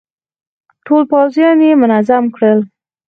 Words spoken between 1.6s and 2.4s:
يې منظم